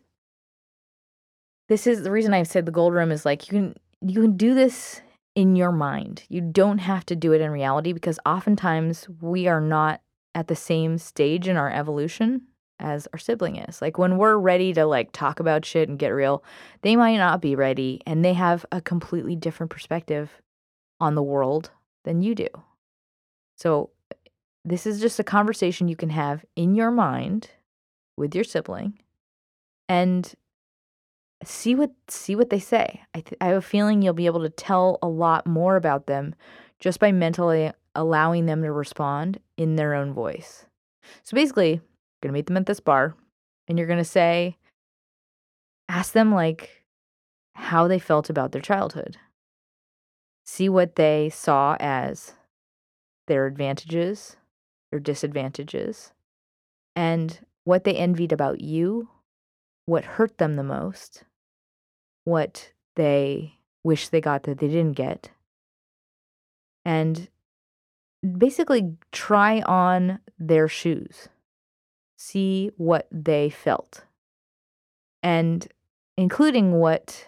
[1.70, 4.38] this is the reason I've said the Gold Room is like you can you can
[4.38, 5.02] do this
[5.36, 6.24] in your mind.
[6.30, 10.02] You don't have to do it in reality because oftentimes we are not
[10.36, 12.42] at the same stage in our evolution
[12.80, 13.82] as our sibling is.
[13.82, 16.44] Like when we're ready to like talk about shit and get real,
[16.82, 20.42] they might not be ready and they have a completely different perspective
[21.00, 21.72] on the world
[22.04, 22.48] than you do.
[23.58, 23.92] So
[24.66, 27.52] this is just a conversation you can have in your mind
[28.18, 29.00] with your sibling
[29.90, 30.34] and
[31.48, 33.02] see what see what they say.
[33.14, 36.08] I, th- I have a feeling you'll be able to tell a lot more about
[36.08, 36.36] them
[36.80, 40.66] just by mentally allowing them to respond in their own voice.
[41.24, 41.82] So basically, you're
[42.22, 43.16] going to meet them at this bar
[43.68, 44.58] and you're going to say
[45.90, 46.84] ask them like
[47.56, 49.18] how they felt about their childhood.
[50.46, 52.34] See what they saw as
[53.28, 54.36] their advantages,
[54.92, 56.12] their disadvantages,
[56.96, 59.10] and what they envied about you,
[59.86, 61.24] what hurt them the most,
[62.24, 65.32] what they wish they got that they didn't get.
[66.86, 67.28] And
[68.38, 71.30] basically try on their shoes,
[72.18, 74.06] see what they felt,
[75.22, 75.68] and
[76.18, 77.28] including what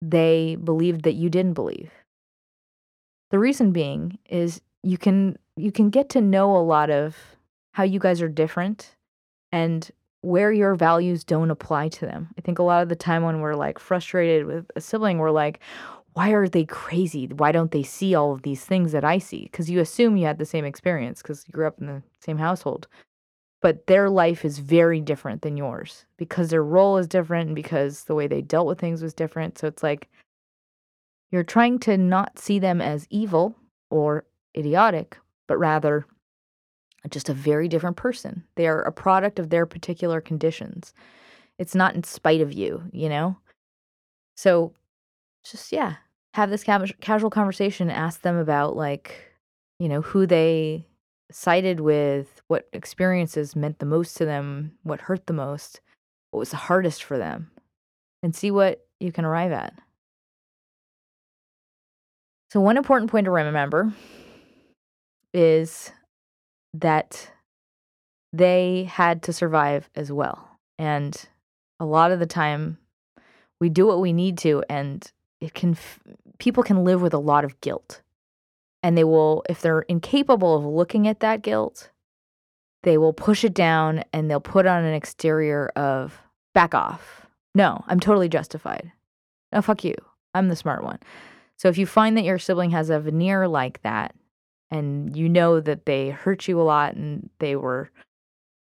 [0.00, 1.90] they believed that you didn't believe.
[3.30, 7.16] The reason being is you can you can get to know a lot of
[7.72, 8.96] how you guys are different
[9.50, 9.90] and
[10.22, 12.28] where your values don't apply to them.
[12.38, 15.30] I think a lot of the time when we're like frustrated with a sibling, we're
[15.30, 15.60] like,
[16.14, 17.26] why are they crazy?
[17.26, 19.42] Why don't they see all of these things that I see?
[19.44, 22.38] Because you assume you had the same experience because you grew up in the same
[22.38, 22.86] household.
[23.60, 28.04] But their life is very different than yours because their role is different and because
[28.04, 29.58] the way they dealt with things was different.
[29.58, 30.08] So it's like
[31.30, 33.56] you're trying to not see them as evil
[33.90, 34.24] or
[34.56, 36.06] idiotic, but rather
[37.10, 38.44] just a very different person.
[38.54, 40.94] They are a product of their particular conditions.
[41.58, 43.36] It's not in spite of you, you know?
[44.36, 44.72] So
[45.44, 45.96] just, yeah,
[46.34, 49.32] have this casual conversation, ask them about, like,
[49.78, 50.86] you know, who they
[51.30, 55.80] sided with, what experiences meant the most to them, what hurt the most,
[56.30, 57.50] what was the hardest for them,
[58.22, 59.74] and see what you can arrive at.
[62.50, 63.92] So, one important point to remember
[65.34, 65.90] is
[66.74, 67.30] that
[68.32, 70.58] they had to survive as well.
[70.78, 71.20] And
[71.78, 72.78] a lot of the time,
[73.60, 75.76] we do what we need to, and it can,
[76.38, 78.00] people can live with a lot of guilt.
[78.82, 81.90] And they will, if they're incapable of looking at that guilt,
[82.82, 86.20] they will push it down and they'll put on an exterior of
[86.52, 87.26] back off.
[87.54, 88.90] No, I'm totally justified.
[89.52, 89.94] No, fuck you.
[90.34, 90.98] I'm the smart one.
[91.56, 94.16] So if you find that your sibling has a veneer like that,
[94.72, 97.90] and you know that they hurt you a lot and they were,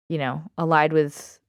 [0.09, 1.39] you know, allied with,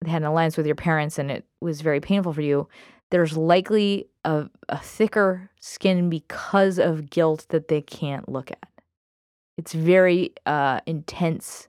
[0.00, 2.68] they had an alliance with your parents and it was very painful for you,
[3.10, 8.68] there's likely a, a thicker skin because of guilt that they can't look at.
[9.58, 11.68] It's very uh, intense.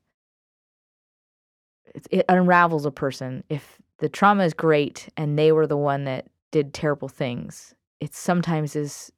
[1.95, 3.43] It, it unravels a person.
[3.49, 8.13] If the trauma is great and they were the one that did terrible things, it
[8.13, 9.11] sometimes is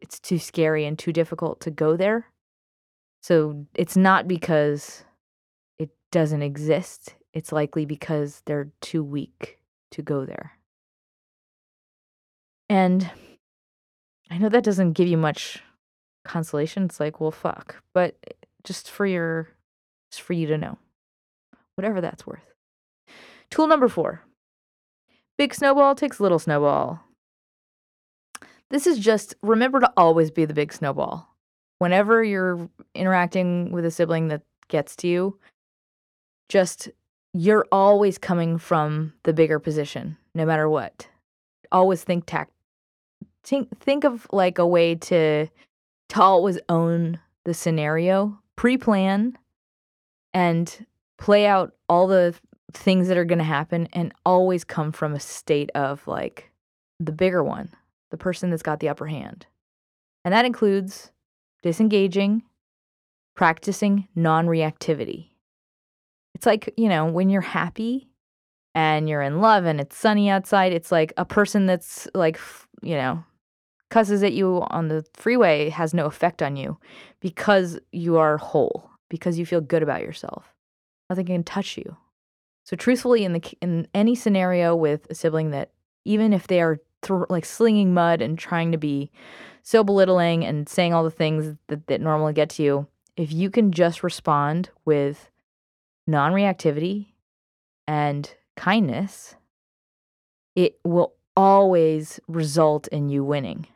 [0.00, 2.26] it's too scary and too difficult to go there.
[3.22, 5.04] So it's not because
[5.78, 7.14] it doesn't exist.
[7.32, 9.58] It's likely because they're too weak
[9.92, 10.52] to go there.
[12.68, 13.10] And
[14.30, 15.62] I know that doesn't give you much
[16.24, 16.84] consolation.
[16.84, 17.82] It's like, well, fuck.
[17.92, 18.32] But eh,
[18.64, 19.48] just for your,
[20.10, 20.78] just for you to know,
[21.76, 22.54] whatever that's worth.
[23.50, 24.22] Tool number four
[25.42, 27.00] big snowball takes little snowball.
[28.72, 31.28] This is just remember to always be the big snowball.
[31.78, 35.38] Whenever you're interacting with a sibling that gets to you,
[36.48, 36.88] just
[37.34, 41.06] you're always coming from the bigger position, no matter what.
[41.70, 42.50] Always think tact.
[43.44, 45.48] Think think of like a way to
[46.08, 49.36] to always own the scenario, pre-plan,
[50.32, 50.86] and
[51.18, 52.34] play out all the
[52.72, 56.50] things that are going to happen and always come from a state of like
[56.98, 57.68] the bigger one,
[58.12, 59.46] the person that's got the upper hand.
[60.24, 61.10] And that includes
[61.64, 62.44] disengaging,
[63.34, 65.30] practicing non reactivity.
[66.36, 68.08] It's like, you know, when you're happy
[68.74, 72.38] and you're in love and it's sunny outside, it's like a person that's like,
[72.82, 73.24] you know,
[73.90, 76.78] cusses at you on the freeway has no effect on you
[77.20, 80.54] because you are whole, because you feel good about yourself.
[81.10, 81.96] Nothing can touch you.
[82.64, 85.72] So truthfully in the in any scenario with a sibling that
[86.04, 89.10] even if they are th- like slinging mud and trying to be
[89.62, 92.86] so belittling and saying all the things that, that normally get to you,
[93.16, 95.30] if you can just respond with
[96.06, 97.06] non reactivity
[97.86, 99.34] and kindness,
[100.54, 103.66] it will always result in you winning,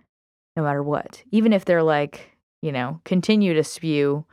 [0.56, 1.22] no matter what.
[1.30, 2.30] Even if they're like,
[2.62, 4.24] you know, continue to spew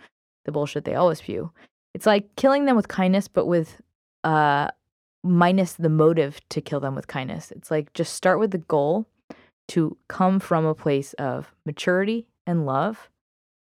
[0.45, 1.51] the bullshit they always spew.
[1.93, 3.81] It's like killing them with kindness, but with
[4.23, 4.69] uh
[5.23, 7.51] minus the motive to kill them with kindness.
[7.51, 9.07] It's like just start with the goal
[9.69, 13.09] to come from a place of maturity and love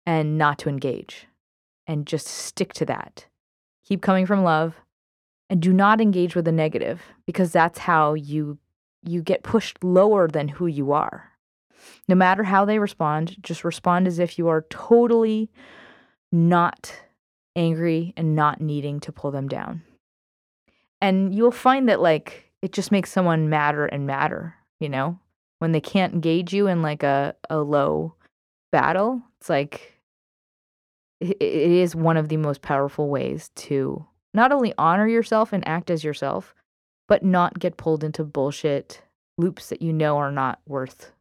[0.05, 1.27] and not to engage
[1.87, 3.27] and just stick to that.
[3.85, 4.75] Keep coming from love
[5.49, 8.57] and do not engage with the negative because that's how you
[9.03, 11.31] you get pushed lower than who you are.
[12.07, 15.51] No matter how they respond, just respond as if you are totally
[16.31, 16.95] not
[17.55, 19.83] angry and not needing to pull them down.
[21.05, 25.19] And you'll find that like it just makes someone madder and madder, you know?
[25.59, 28.15] When they can't engage you in like a, a low
[28.71, 30.01] battle, it's like
[31.21, 34.03] it is one of the most powerful ways to
[34.33, 36.55] not only honor yourself and act as yourself,
[37.07, 39.03] but not get pulled into bullshit
[39.37, 41.11] loops that you know are not worth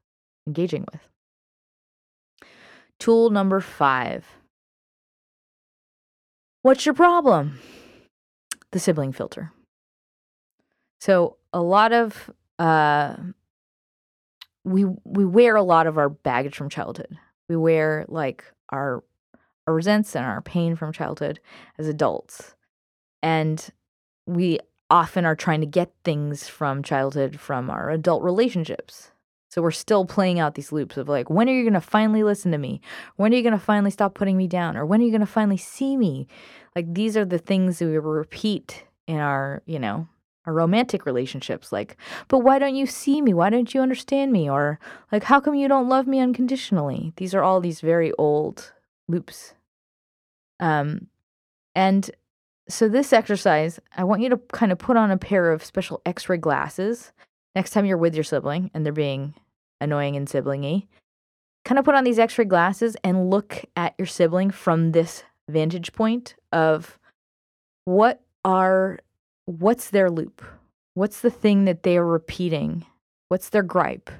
[0.46, 1.06] engaging with.
[2.98, 4.24] Tool number five.
[6.62, 7.60] What's your problem?
[8.72, 9.52] The sibling filter.
[11.04, 13.16] So a lot of uh,
[14.64, 17.18] we we wear a lot of our baggage from childhood.
[17.46, 19.04] We wear like our
[19.66, 21.40] our resents and our pain from childhood
[21.76, 22.54] as adults.
[23.22, 23.68] And
[24.26, 29.10] we often are trying to get things from childhood from our adult relationships.
[29.50, 32.22] So we're still playing out these loops of like, when are you going to finally
[32.22, 32.80] listen to me?
[33.16, 34.74] When are you going to finally stop putting me down?
[34.74, 36.28] Or when are you going to finally see me?
[36.74, 40.08] Like these are the things that we repeat in our, you know,
[40.46, 41.72] our romantic relationships.
[41.72, 41.96] Like,
[42.28, 43.34] but why don't you see me?
[43.34, 44.48] Why don't you understand me?
[44.48, 44.78] Or
[45.10, 47.12] like, how come you don't love me unconditionally?
[47.16, 48.72] These are all these very old
[49.08, 49.54] loops.
[50.60, 51.08] Um,
[51.74, 52.10] and
[52.68, 56.00] so this exercise, I want you to kind of put on a pair of special
[56.06, 57.12] X-ray glasses
[57.54, 59.34] next time you're with your sibling and they're being
[59.80, 60.86] annoying and siblingy.
[61.64, 65.92] Kind of put on these X-ray glasses and look at your sibling from this vantage
[65.92, 66.98] point of
[67.84, 68.98] what are
[69.46, 70.42] what's their loop?
[70.94, 72.86] What's the thing that they are repeating?
[73.28, 74.10] What's their gripe?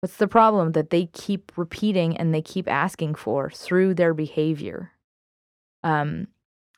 [0.00, 4.92] What's the problem that they keep repeating and they keep asking for through their behavior?
[5.84, 6.28] Um,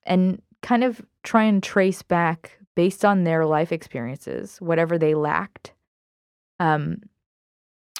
[0.04, 5.72] and kind of try and trace back based on their life experiences, whatever they lacked,
[6.58, 6.98] um,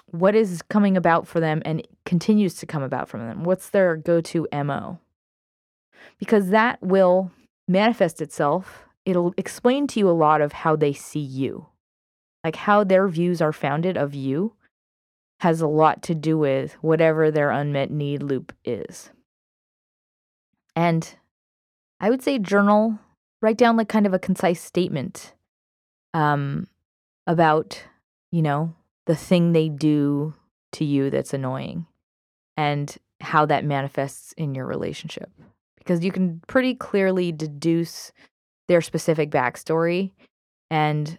[0.06, 3.44] what is coming about for them and continues to come about from them?
[3.44, 4.98] What's their go to MO?
[6.18, 7.30] Because that will
[7.66, 8.84] manifest itself.
[9.04, 11.66] It'll explain to you a lot of how they see you,
[12.44, 14.54] like how their views are founded of you
[15.40, 19.10] has a lot to do with whatever their unmet need loop is.
[20.76, 21.16] And
[21.98, 22.98] I would say journal,
[23.40, 25.34] write down like kind of a concise statement
[26.14, 26.68] um,
[27.26, 27.82] about,
[28.30, 28.74] you know,
[29.06, 30.34] the thing they do
[30.72, 31.86] to you that's annoying
[32.56, 35.30] and how that manifests in your relationship.
[35.78, 38.12] Because you can pretty clearly deduce
[38.68, 40.12] their specific backstory
[40.70, 41.18] and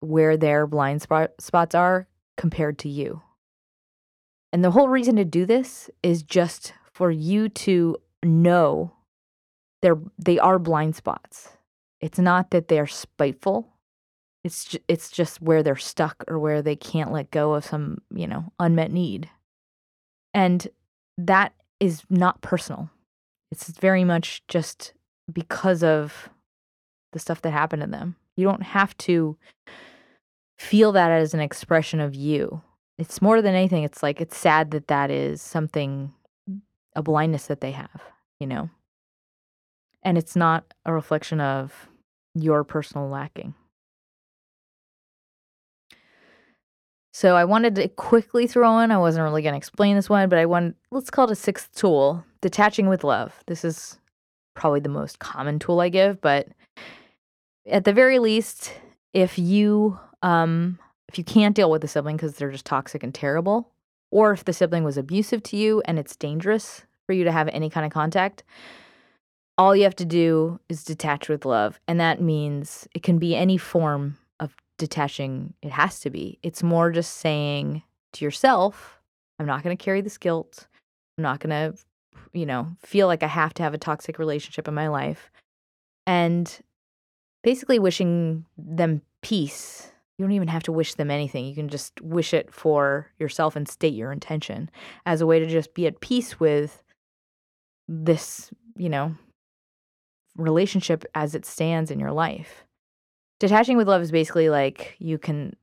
[0.00, 3.22] where their blind spot, spots are compared to you.
[4.52, 8.92] And the whole reason to do this is just for you to know
[9.82, 11.50] they're they are blind spots.
[12.00, 13.68] It's not that they're spiteful.
[14.44, 17.98] It's ju- it's just where they're stuck or where they can't let go of some,
[18.14, 19.28] you know, unmet need.
[20.32, 20.68] And
[21.18, 22.90] that is not personal.
[23.50, 24.94] It's very much just
[25.32, 26.28] because of
[27.14, 28.16] the stuff that happened to them.
[28.36, 29.38] You don't have to
[30.58, 32.60] feel that as an expression of you.
[32.98, 36.12] It's more than anything it's like it's sad that that is something
[36.94, 38.02] a blindness that they have
[38.44, 38.70] you know?
[40.02, 41.88] And it's not a reflection of
[42.34, 43.54] your personal lacking.
[47.12, 50.28] So i wanted to quickly throw in i wasn't really going to explain this one
[50.28, 53.44] but i want let's call it a sixth tool detaching with love.
[53.46, 53.98] This is
[54.54, 56.48] probably the most common tool i give but
[57.66, 58.72] at the very least,
[59.12, 63.14] if you um if you can't deal with the sibling because they're just toxic and
[63.14, 63.70] terrible,
[64.10, 67.48] or if the sibling was abusive to you and it's dangerous for you to have
[67.48, 68.42] any kind of contact,
[69.56, 71.78] all you have to do is detach with love.
[71.86, 76.38] And that means it can be any form of detaching, it has to be.
[76.42, 77.82] It's more just saying
[78.14, 78.98] to yourself,
[79.38, 80.66] I'm not going to carry this guilt.
[81.18, 81.78] I'm not going to,
[82.32, 85.30] you know, feel like I have to have a toxic relationship in my life.
[86.06, 86.60] And
[87.44, 89.92] basically wishing them peace.
[90.18, 91.44] You don't even have to wish them anything.
[91.44, 94.70] You can just wish it for yourself and state your intention
[95.06, 96.82] as a way to just be at peace with
[97.86, 99.14] this, you know,
[100.36, 102.64] relationship as it stands in your life.
[103.40, 105.54] Detaching with love is basically like you can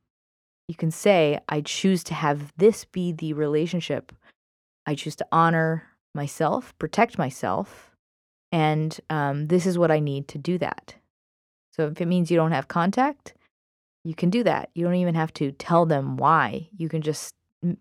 [0.68, 4.12] you can say I choose to have this be the relationship.
[4.86, 7.92] I choose to honor myself, protect myself,
[8.52, 10.96] and um, this is what I need to do that.
[11.72, 13.34] So if it means you don't have contact,
[14.04, 14.70] you can do that.
[14.74, 16.70] You don't even have to tell them why.
[16.76, 17.34] You can just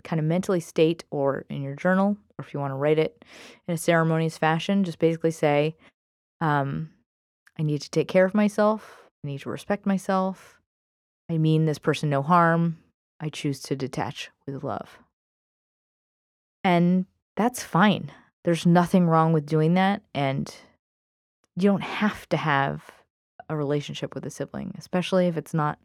[0.05, 3.25] kind of mentally state or in your journal, or if you want to write it
[3.67, 5.75] in a ceremonious fashion, just basically say,
[6.41, 6.91] um,
[7.59, 9.01] I need to take care of myself.
[9.25, 10.59] I need to respect myself.
[11.31, 12.79] I mean this person no harm.
[13.21, 14.99] I choose to detach with love.
[16.65, 18.11] And that's fine.
[18.45, 20.03] There's nothing wrong with doing that.
[20.15, 20.55] And
[21.57, 22.83] you don't have to have
[23.51, 25.79] a relationship with a sibling, especially if it's not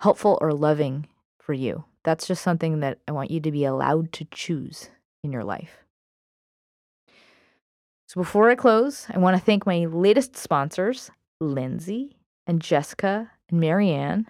[0.00, 1.06] helpful or loving
[1.40, 1.84] for you.
[2.04, 4.90] That's just something that I want you to be allowed to choose
[5.24, 5.78] in your life.
[8.08, 11.10] So before I close, I want to thank my latest sponsors,
[11.40, 14.26] Lindsay and Jessica and Marianne,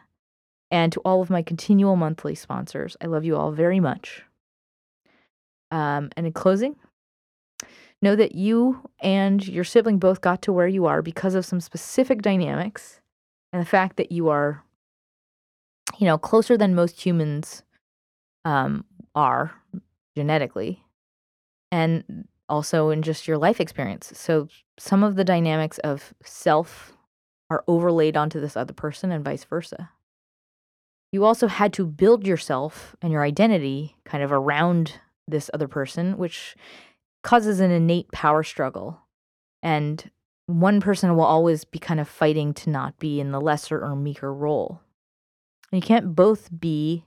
[0.70, 2.96] and to all of my continual monthly sponsors.
[3.02, 4.22] I love you all very much.
[5.70, 6.76] Um, and in closing,
[8.06, 11.60] Know that you and your sibling both got to where you are because of some
[11.60, 13.00] specific dynamics
[13.52, 14.62] and the fact that you are,
[15.98, 17.64] you know, closer than most humans
[18.44, 18.84] um,
[19.16, 19.52] are
[20.14, 20.84] genetically
[21.72, 24.12] and also in just your life experience.
[24.14, 24.46] So
[24.78, 26.92] some of the dynamics of self
[27.50, 29.90] are overlaid onto this other person and vice versa.
[31.10, 36.16] You also had to build yourself and your identity kind of around this other person,
[36.16, 36.54] which
[37.26, 39.00] causes an innate power struggle.
[39.60, 40.10] And
[40.46, 43.96] one person will always be kind of fighting to not be in the lesser or
[43.96, 44.80] meeker role.
[45.72, 47.04] And you can't both be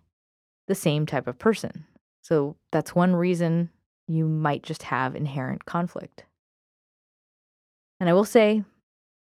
[0.67, 1.86] the same type of person.
[2.22, 3.70] So that's one reason
[4.09, 6.26] you might just have inherent conflict.
[8.01, 8.65] And I will say,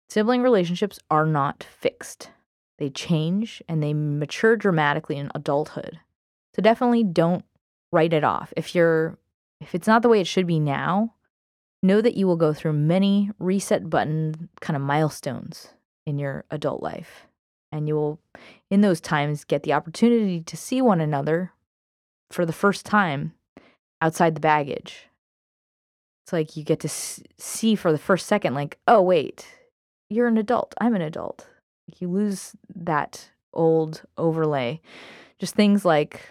[0.10, 2.32] sibling relationships are not fixed.
[2.80, 6.00] They change and they mature dramatically in adulthood.
[6.56, 7.46] So definitely don't
[7.92, 8.52] write it off.
[8.58, 9.20] If you're
[9.62, 11.14] if it's not the way it should be now,
[11.82, 15.70] know that you will go through many reset button kind of milestones
[16.06, 17.26] in your adult life.
[17.72, 18.20] And you will,
[18.72, 21.54] in those times, get the opportunity to see one another
[22.32, 23.34] for the first time
[24.02, 25.08] outside the baggage.
[26.26, 29.48] It's like you get to see for the first second, like, oh, wait,
[30.10, 30.74] you're an adult.
[30.82, 31.48] I'm an adult.
[32.00, 34.82] You lose that old overlay.
[35.38, 36.22] Just things like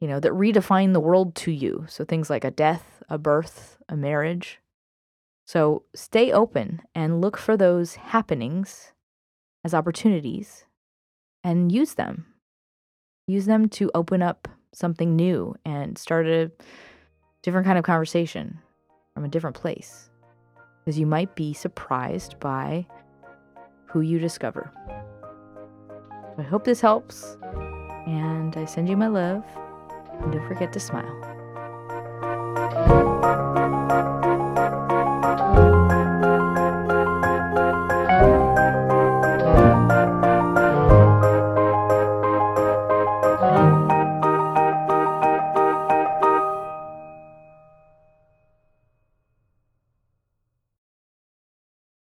[0.00, 1.84] you know, that redefine the world to you.
[1.88, 4.60] So things like a death, a birth, a marriage.
[5.46, 8.92] So stay open and look for those happenings
[9.64, 10.66] as opportunities
[11.42, 12.26] and use them.
[13.26, 16.50] Use them to open up something new and start a
[17.42, 18.58] different kind of conversation
[19.14, 20.10] from a different place.
[20.84, 22.86] Because you might be surprised by
[23.86, 24.72] who you discover.
[26.38, 27.36] I hope this helps,
[28.06, 29.42] and I send you my love
[30.20, 31.37] and don't forget to smile.